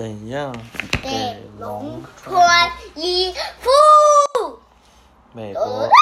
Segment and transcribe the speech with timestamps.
[0.00, 0.50] 怎样
[1.02, 3.68] 给龙龙穿衣服。
[5.34, 5.94] 美国哒，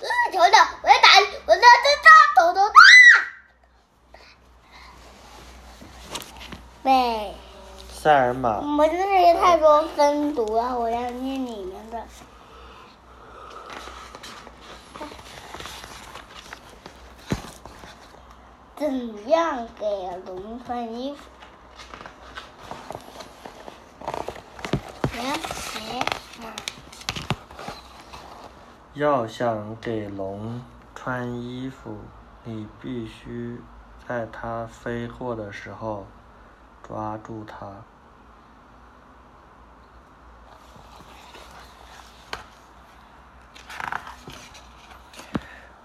[0.00, 1.10] 这是球的，我要打，
[1.44, 1.62] 我要这
[2.00, 2.08] 这
[2.40, 2.74] 抖抖哒。
[6.84, 7.34] 对，
[7.92, 12.02] 塞尔玛我这里太多分读了，我要念里面的。
[18.78, 19.86] 怎样给
[20.24, 21.18] 龙穿衣服？
[28.94, 30.62] 要想给龙
[30.94, 31.98] 穿衣服，
[32.44, 33.60] 你必须
[34.06, 36.06] 在它飞过的时候
[36.80, 37.82] 抓住它。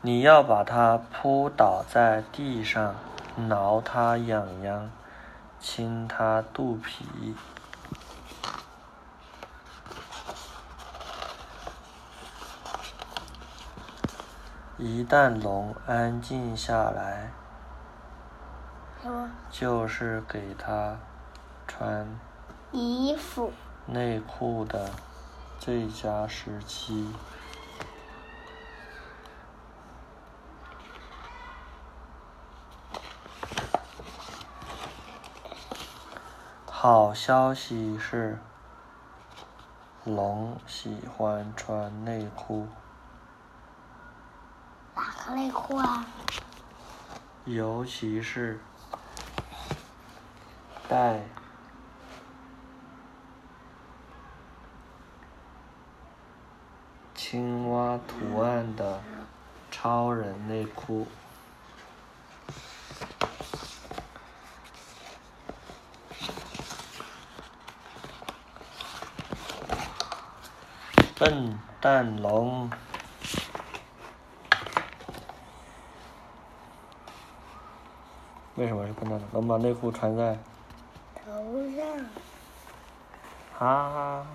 [0.02, 2.94] 你要把它扑倒在地上，
[3.36, 4.92] 挠它痒痒，
[5.60, 7.34] 亲它肚皮。
[14.82, 17.30] 一旦龙安静下来，
[19.52, 20.98] 就是给它
[21.68, 22.08] 穿
[22.72, 23.52] 衣服？
[23.86, 24.90] 内裤的
[25.60, 27.12] 最佳时期。
[36.66, 38.40] 好消息是，
[40.06, 42.70] 龙喜欢穿内裤，
[45.36, 46.06] 内裤啊？
[47.46, 48.60] 尤其是
[50.88, 51.22] 带
[57.16, 59.02] 青蛙图案的
[59.72, 61.08] 超人内裤。
[71.18, 72.70] 笨蛋龙，
[78.60, 79.30] 为什么是笨蛋龙？
[79.32, 80.38] 龙把内裤穿在
[81.16, 81.32] 头
[81.78, 82.06] 上。
[83.58, 84.26] 哈哈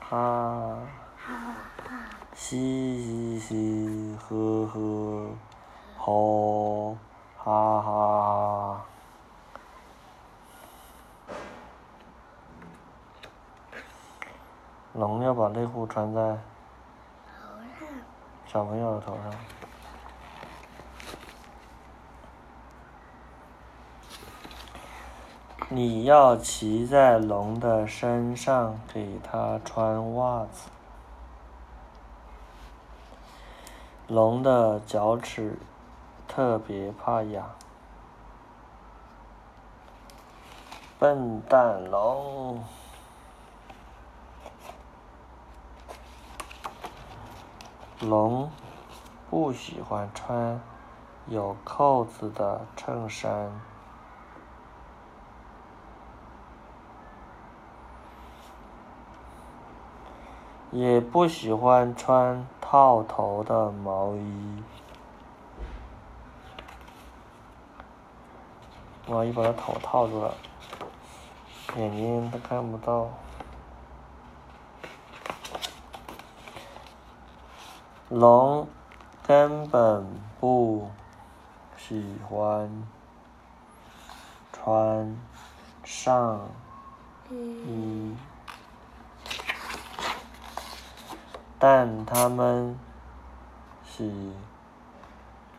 [0.00, 0.78] 哈
[1.18, 2.06] 哈。
[2.34, 5.28] 嘻嘻嘻，呵呵，
[5.98, 6.96] 吼，
[7.36, 8.82] 哈哈。
[14.94, 16.38] 龙要把内裤穿在。
[18.46, 19.30] 小朋友的头上。
[25.70, 30.68] 你要骑在龙的身上，给它穿袜子。
[34.06, 35.58] 龙的脚趾
[36.28, 37.50] 特别怕痒。
[40.98, 42.62] 笨蛋龙。
[48.00, 48.50] 龙
[49.30, 50.60] 不喜欢穿
[51.26, 53.50] 有扣子的衬衫。
[60.74, 64.62] 也不喜欢穿套头的毛衣。
[69.06, 70.34] 毛衣把它头套住了，
[71.76, 73.08] 眼睛都看不到。
[78.08, 78.66] 龙
[79.24, 80.04] 根本
[80.40, 80.90] 不
[81.76, 82.68] 喜欢
[84.52, 85.16] 穿
[85.84, 86.40] 上
[87.30, 88.16] 衣。
[91.66, 92.78] 但他们
[93.86, 94.12] 喜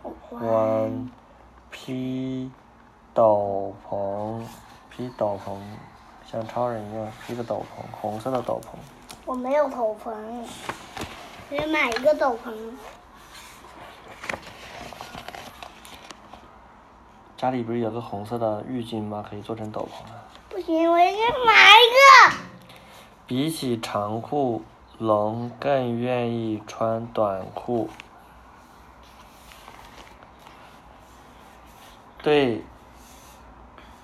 [0.03, 1.09] 欢
[1.71, 2.51] 披
[3.11, 4.39] 斗篷，
[4.87, 5.57] 披斗篷，
[6.23, 8.77] 像超人一样披个斗篷，红色的斗篷。
[9.25, 10.13] 我没有斗篷，
[11.49, 12.53] 我要买一个斗篷。
[17.35, 19.25] 家里不是有个红色的浴巾吗？
[19.27, 20.21] 可以做成斗篷啊。
[20.49, 22.37] 不行，我要买一个。
[23.25, 24.61] 比起长裤，
[24.97, 27.89] 龙更愿意穿短裤。
[32.23, 32.63] 对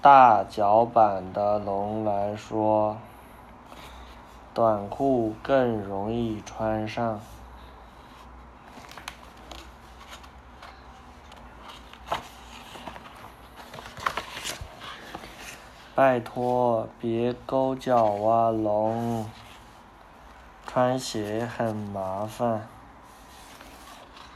[0.01, 2.97] 大脚板的龙来说，
[4.53, 7.19] 短裤更容易穿上。
[15.95, 19.25] 拜托，别勾脚啊，龙！
[20.73, 22.65] 穿鞋很麻烦。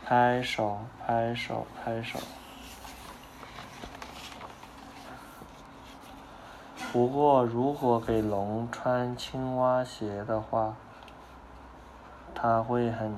[0.03, 2.19] 拍手，拍手，拍手。
[6.91, 10.75] 不过，如果给龙穿青蛙鞋的话，
[12.33, 13.15] 它会很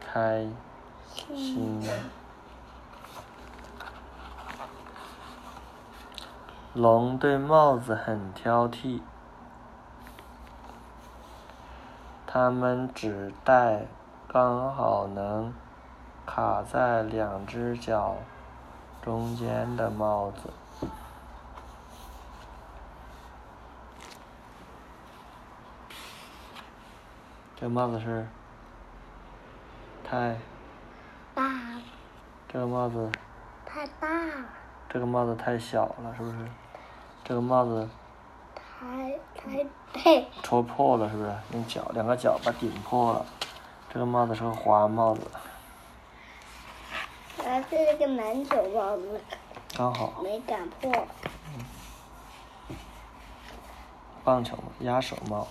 [0.00, 0.46] 开
[1.18, 1.86] 心。
[6.72, 9.02] 龙对帽子很挑剔，
[12.34, 13.86] 它们只戴
[14.26, 15.54] 刚好能
[16.26, 18.16] 卡在两只脚
[19.00, 20.52] 中间的帽子。
[27.54, 28.26] 这帽子是
[30.02, 30.36] 太
[31.36, 31.44] 大，
[32.48, 33.12] 这个帽子
[33.64, 34.44] 太大了，
[34.88, 36.38] 这个帽子太小了，是不是？
[37.22, 37.88] 这个帽子
[40.42, 41.32] 戳破了，是不是？
[41.52, 43.26] 用脚两个脚把顶破了。
[43.92, 45.20] 这个帽子是个花帽子，
[47.44, 49.20] 啊，这是个篮球帽子，
[49.76, 50.92] 刚好没敢破。
[54.24, 55.46] 棒球帽、鸭舌帽。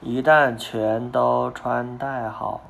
[0.00, 2.60] 一旦全都穿戴好，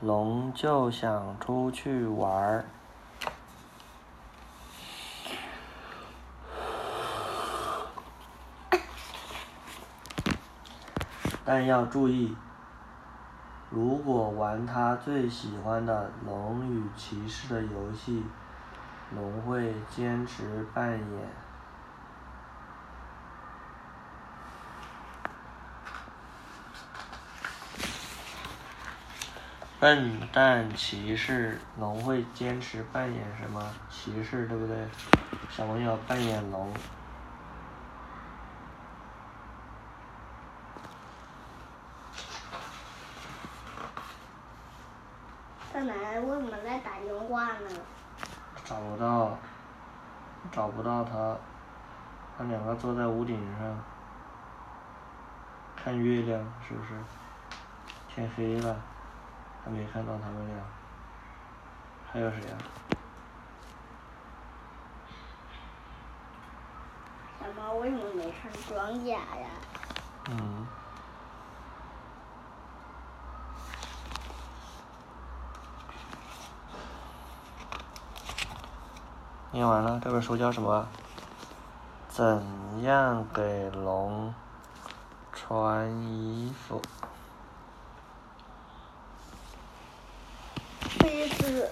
[0.00, 2.64] 龙就想出去玩儿。
[11.44, 12.34] 但要注意，
[13.70, 18.24] 如果玩他最喜欢的《龙与骑士》的游戏，
[19.14, 21.00] 龙会坚持扮演。
[29.78, 34.74] 笨蛋骑士，龙会坚持扮演什么骑士，对不对？
[35.50, 36.72] 小朋友扮演龙。
[45.84, 47.68] 奶奶为什么在打电话呢？
[48.64, 49.36] 找不到，
[50.50, 51.36] 找不到他，
[52.38, 53.78] 他两个坐在屋顶上，
[55.76, 56.90] 看月亮，是不是？
[58.08, 58.76] 天黑了，
[59.64, 60.56] 还没看到他们俩。
[62.10, 62.56] 还有谁呀、
[67.40, 69.48] 小猫为什么没穿装甲呀？
[70.30, 70.66] 嗯。
[79.54, 80.84] 念完了，这本书叫什么？
[82.08, 82.42] 怎
[82.82, 84.34] 样给龙
[85.32, 86.82] 穿衣服？
[90.98, 91.70] 杯子。